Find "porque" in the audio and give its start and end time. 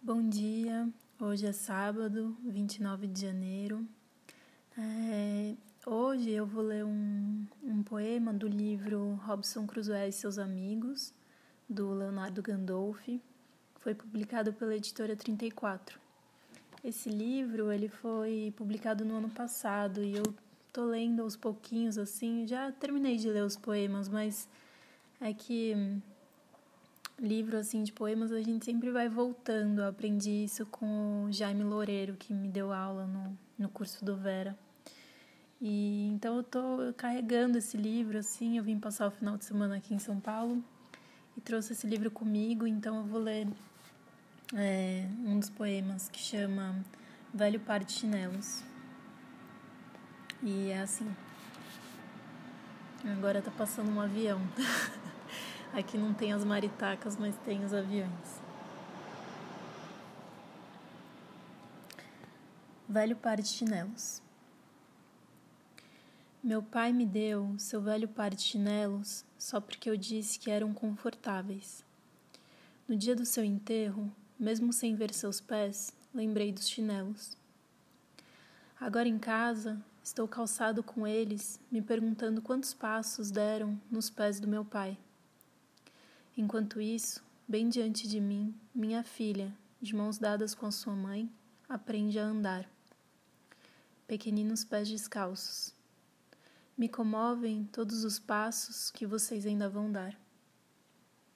69.60-69.90